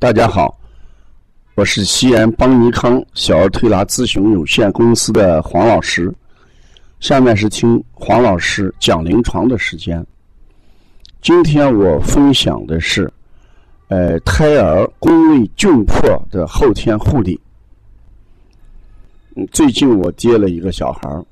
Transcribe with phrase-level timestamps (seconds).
[0.00, 0.58] 大家好，
[1.54, 6.10] 我是西安邦尼康小儿推拿咨询有限公司的黄老师。
[7.00, 10.02] 下面是听黄老师讲临床的时间。
[11.20, 13.12] 今天我分享的是，
[13.88, 17.38] 呃，胎儿宫内窘迫的后天护理。
[19.52, 21.22] 最近我接了一个小孩，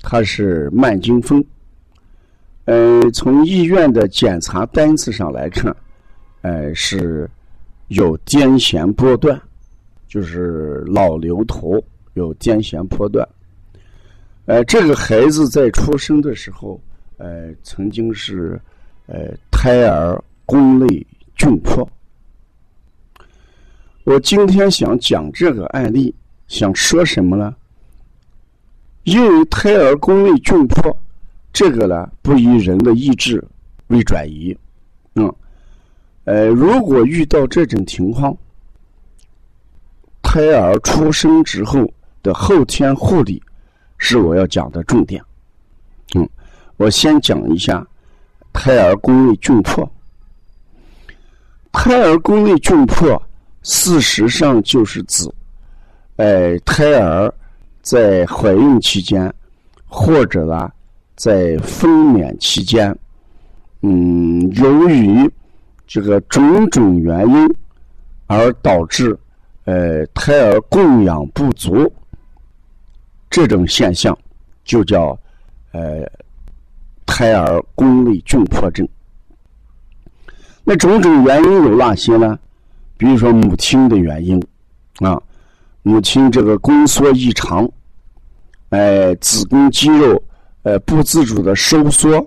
[0.00, 1.42] 他是慢惊风。
[2.64, 5.72] 呃，从医院的检查单子上来看，
[6.40, 7.30] 呃，是
[7.92, 9.40] 有癫痫波段，
[10.08, 11.82] 就是脑瘤头
[12.14, 13.26] 有癫痫波段。
[14.46, 16.80] 呃，这个孩子在出生的时候，
[17.18, 18.60] 呃，曾经是
[19.06, 21.88] 呃胎儿宫内窘迫。
[24.04, 26.14] 我今天想讲这个案例，
[26.48, 27.54] 想说什么呢？
[29.04, 30.96] 因为胎儿宫内窘迫。
[31.52, 33.44] 这个呢，不以人的意志
[33.88, 34.56] 为转移，
[35.16, 35.30] 嗯，
[36.24, 38.36] 呃，如果遇到这种情况，
[40.22, 41.90] 胎儿出生之后
[42.22, 43.42] 的后天护理
[43.98, 45.22] 是我要讲的重点。
[46.14, 46.28] 嗯，
[46.76, 47.86] 我先讲一下
[48.52, 49.90] 胎儿宫内窘迫。
[51.72, 53.20] 胎儿宫内窘迫，
[53.62, 55.28] 事实上就是指，
[56.16, 57.32] 哎，胎儿
[57.80, 59.32] 在怀孕期间
[59.86, 60.70] 或者呢。
[61.14, 62.98] 在分娩期间，
[63.82, 65.30] 嗯，由于
[65.92, 67.54] 这个种种原因
[68.26, 69.14] 而导致
[69.64, 71.92] 呃胎儿供氧不足，
[73.28, 74.18] 这种现象
[74.64, 75.10] 就叫
[75.72, 76.10] 呃
[77.04, 78.88] 胎儿宫内窘迫症。
[80.64, 82.38] 那种种原因有哪些呢？
[82.96, 84.42] 比如说母亲的原因
[85.00, 85.20] 啊，
[85.82, 87.70] 母亲这个宫缩异常，
[88.70, 90.22] 哎，子宫肌肉。
[90.62, 92.24] 呃，不自主的收缩，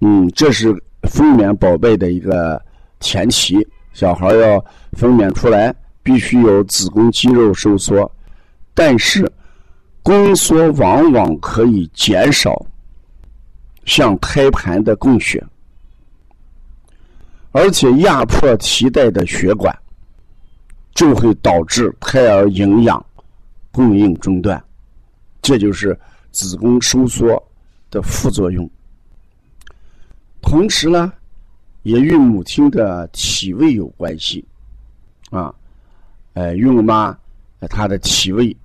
[0.00, 2.60] 嗯，这是分娩宝贝的一个
[3.00, 3.66] 前提。
[3.92, 8.10] 小孩要分娩出来，必须有子宫肌肉收缩。
[8.72, 9.30] 但是，
[10.02, 12.64] 宫缩往往可以减少
[13.84, 15.44] 向胎盘的供血，
[17.50, 19.76] 而且压迫脐带的血管，
[20.94, 23.04] 就会导致胎儿营养
[23.72, 24.62] 供应中断。
[25.42, 25.98] 这就是
[26.30, 27.42] 子宫收缩。
[27.92, 28.70] 的副作用，
[30.40, 31.12] 同时呢，
[31.82, 34.44] 也与母亲的体位有关系，
[35.30, 35.54] 啊，
[36.34, 37.16] 呃，孕妈
[37.68, 38.56] 她的体位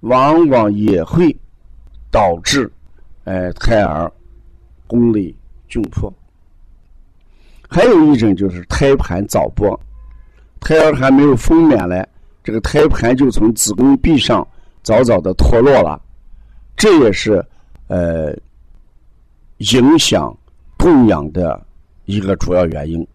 [0.00, 1.34] 往往也会
[2.10, 2.70] 导致，
[3.24, 4.10] 呃，胎儿
[4.86, 5.34] 宫内
[5.68, 6.12] 窘迫。
[7.68, 9.78] 还有一种就是胎盘早剥，
[10.60, 12.06] 胎儿还没有分娩呢，
[12.42, 14.46] 这个胎盘就从子宫壁上
[14.82, 16.00] 早早的脱落了，
[16.76, 17.44] 这也是
[17.88, 18.36] 呃。
[19.58, 20.36] 影响
[20.76, 21.64] 供氧的
[22.06, 23.06] 一个主要原因，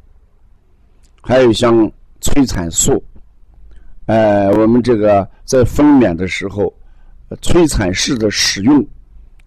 [1.21, 1.89] 还有像
[2.21, 3.03] 催产素，
[4.07, 6.73] 呃，我们这个在分娩的时候，
[7.41, 8.83] 催产式的使用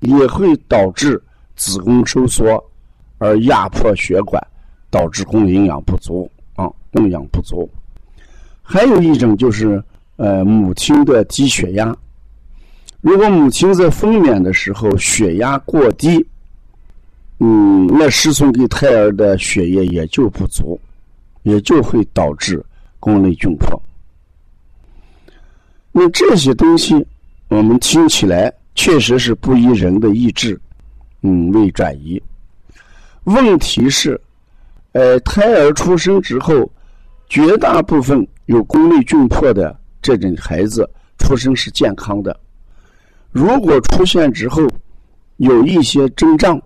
[0.01, 1.21] 也会导致
[1.57, 2.63] 子宫收缩
[3.19, 4.41] 而压迫血管，
[4.91, 7.69] 导致供营养不足啊，供氧不足。
[8.63, 9.83] 还有一种就是
[10.17, 11.97] 呃，母亲的低血压，
[13.01, 16.25] 如果母亲在分娩的时候血压过低。
[17.45, 20.81] 嗯，那输送给胎儿的血液也就不足，
[21.43, 22.65] 也就会导致
[23.01, 23.83] 宫内窘迫。
[25.91, 27.05] 那这些东西，
[27.49, 30.57] 我们听起来确实是不依人的意志，
[31.23, 32.23] 嗯，为转移。
[33.25, 34.21] 问题是，
[34.93, 36.71] 呃，胎儿出生之后，
[37.29, 40.89] 绝大部分有宫内窘迫的这种孩子
[41.19, 42.39] 出生是健康的。
[43.33, 44.63] 如果出现之后
[45.39, 46.57] 有一些征兆，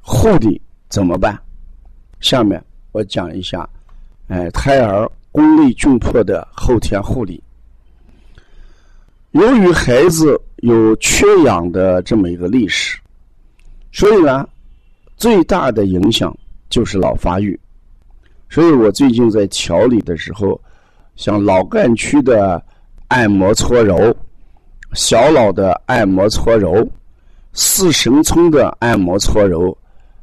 [0.00, 1.38] 护理怎么办？
[2.20, 2.62] 下面
[2.92, 3.68] 我讲一下，
[4.28, 7.42] 哎，胎儿宫内窘迫的后天护理。
[9.30, 12.98] 由于孩子有缺氧的这么一个历史，
[13.92, 14.46] 所以呢，
[15.16, 16.36] 最大的影响
[16.68, 17.58] 就是脑发育。
[18.48, 20.60] 所以我最近在调理的时候，
[21.14, 22.60] 像脑干区的
[23.08, 24.14] 按摩搓揉、
[24.94, 26.84] 小脑的按摩搓揉、
[27.52, 29.76] 四神聪的按摩搓揉。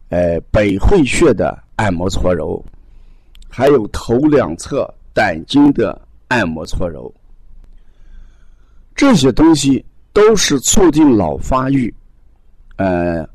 [0.09, 2.63] 呃，百会穴的按摩搓揉，
[3.49, 7.13] 还有头两侧胆经的按摩搓揉，
[8.95, 9.83] 这些东西
[10.13, 11.93] 都是促进脑发育、
[12.77, 13.27] 呃，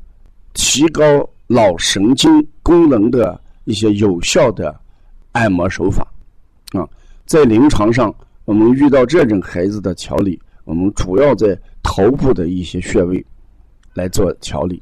[0.53, 1.03] 提高
[1.45, 4.75] 脑神经功能的一些有效的
[5.33, 6.07] 按摩手法
[6.71, 6.89] 啊。
[7.25, 8.13] 在临床上，
[8.45, 13.23] 我们遇到这种孩子的调理，我们主要在头部的一些穴位
[13.93, 14.81] 来做调理。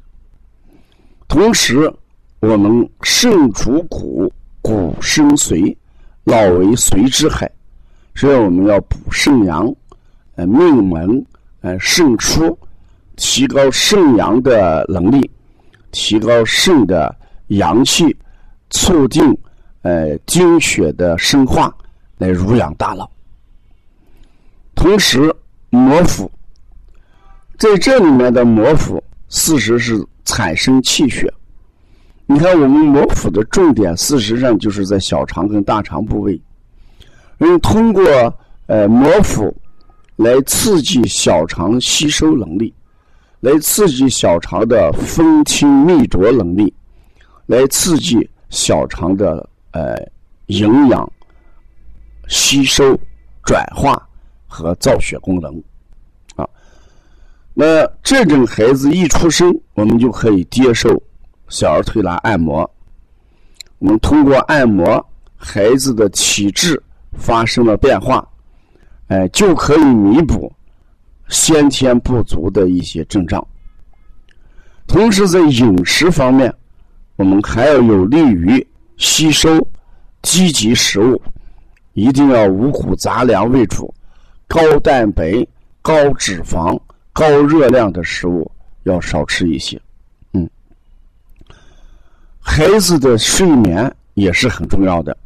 [1.32, 1.90] 同时，
[2.40, 4.30] 我们肾主骨，
[4.60, 5.74] 骨生髓，
[6.24, 7.50] 老为髓之海，
[8.14, 9.74] 所以我们要补肾阳，
[10.34, 11.24] 呃，命门，
[11.62, 12.56] 呃，肾出，
[13.16, 15.30] 提高肾阳的能力，
[15.90, 18.14] 提高肾的阳气，
[18.68, 19.24] 促进
[19.80, 21.74] 呃精血的生化，
[22.18, 23.10] 来濡养大脑。
[24.74, 25.34] 同时，
[25.70, 26.30] 摩腹，
[27.56, 29.02] 在这里面的摩腹，
[29.32, 31.32] 事实是产生气血。
[32.26, 36.38] 你看，我们摩腹的重点，事实上就是在小肠跟大肠部位。
[37.38, 38.04] 嗯，通过
[38.66, 39.54] 呃摩腹
[40.16, 42.72] 来刺激小肠吸收能力，
[43.40, 46.72] 来刺激小肠的分清泌浊能力，
[47.46, 49.96] 来刺激小肠的呃
[50.48, 51.10] 营养
[52.28, 52.98] 吸收、
[53.44, 54.06] 转化
[54.46, 55.62] 和造血功能。
[57.54, 60.90] 那这种孩子一出生，我们就可以接受。
[61.48, 62.68] 小儿推拿按摩，
[63.78, 65.04] 我们通过按摩，
[65.36, 66.82] 孩子的体质
[67.12, 68.26] 发生了变化，
[69.08, 70.50] 哎，就可以弥补
[71.28, 73.46] 先天不足的一些症状。
[74.86, 76.50] 同时，在饮食方面，
[77.16, 78.66] 我们还要有利于
[78.96, 79.50] 吸收
[80.22, 81.20] 积极食物，
[81.92, 83.92] 一定要五谷杂粮为主，
[84.48, 85.46] 高蛋白、
[85.82, 86.80] 高脂肪、
[87.12, 88.50] 高热量的食物
[88.84, 89.80] 要少吃一些。
[90.32, 90.48] 嗯
[92.40, 95.16] 孩子的睡眠也是很重要的，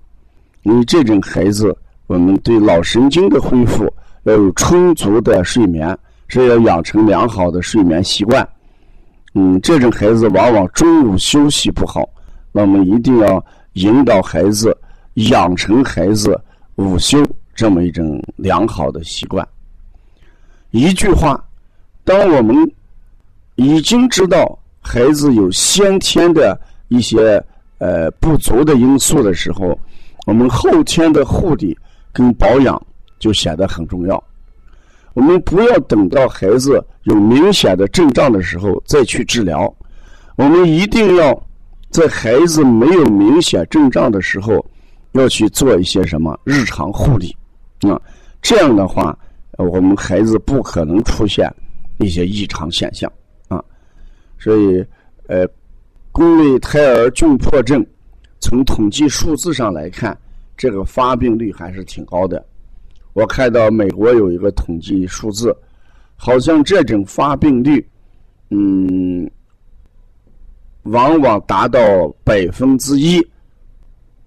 [0.65, 1.75] 因为这种孩子，
[2.07, 3.93] 我们对脑神经的恢复
[4.25, 5.97] 要有充足的睡眠，
[6.29, 8.47] 是要养成良好的睡眠习惯。
[9.35, 12.09] 嗯，这种孩子往往中午休息不好，
[12.53, 13.45] 那么一定要
[13.75, 14.77] 引导孩子
[15.15, 16.39] 养成孩子
[16.77, 17.25] 午休
[17.55, 19.47] 这么一种良好的习惯。
[20.71, 21.43] 一句话，
[22.07, 22.57] 当我们
[23.57, 26.59] 已经知道孩子有先天的。
[26.89, 27.45] 一些
[27.79, 29.77] 呃不足的因素的时候，
[30.25, 31.77] 我们后天的护理
[32.13, 32.81] 跟保养
[33.19, 34.23] 就显得很重要。
[35.15, 39.75] 我们不要等到孩子有明显的症状的时候再去治疗，
[40.37, 41.37] 我们一定要
[41.91, 44.65] 在孩子没有明显症状的时候
[45.11, 47.35] 要去做一些什么日常护理
[47.81, 48.01] 啊。
[48.41, 49.19] 这样的话，
[49.59, 51.53] 我们孩子不可能出现
[51.99, 53.11] 一些异常现象
[53.49, 53.65] 啊。
[54.39, 54.85] 所以，
[55.27, 55.47] 呃。
[56.13, 57.85] 宫内胎儿窘迫症，
[58.41, 60.19] 从统计数字上来看，
[60.57, 62.43] 这个发病率还是挺高的。
[63.13, 65.55] 我看到美国有一个统计数字，
[66.15, 67.87] 好像这种发病率，
[68.49, 69.31] 嗯，
[70.85, 73.23] 往往达到百分之一，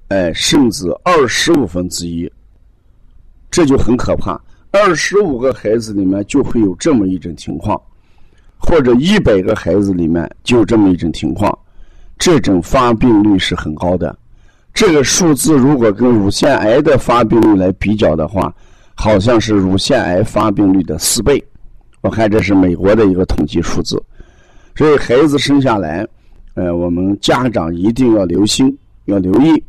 [0.09, 2.31] 哎，甚至二十五分之一，
[3.49, 4.39] 这就很可怕。
[4.71, 7.79] 二十五个孩子里面就会有这么一种情况，
[8.57, 11.57] 或者一百个孩子里面就这么一种情况。
[12.17, 14.15] 这种发病率是很高的，
[14.73, 18.53] 这个数字如果跟乳腺癌的发病率来比较的话，
[18.93, 21.41] 好像是乳腺癌发病率的四倍。
[22.01, 24.01] 我看这是美国的一个统计数字，
[24.75, 26.05] 所以孩子生下来，
[26.55, 29.63] 呃，我们家长一定要留心，要留意，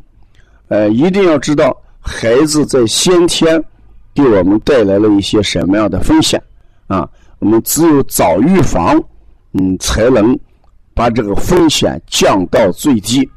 [0.67, 3.63] 呃，一定要知道孩子在先天
[4.13, 6.41] 给我们带来了一些什么样的风险
[6.87, 7.09] 啊？
[7.39, 9.01] 我们只有早预防，
[9.53, 10.37] 嗯，才能。
[10.93, 13.27] 把这个风险降到最低，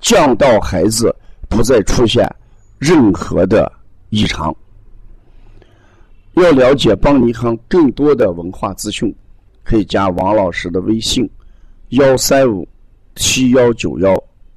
[0.00, 1.14] 降到孩子
[1.48, 2.24] 不再出现
[2.78, 3.70] 任何的
[4.10, 4.54] 异常。
[6.34, 9.12] 要了解邦尼康更多的文化资讯，
[9.64, 11.28] 可以加王老师的微信：
[11.88, 12.66] 幺三五
[13.16, 14.16] 七幺九幺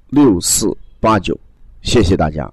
[0.10, 1.38] 六四八九。
[1.82, 2.50] 谢谢大家。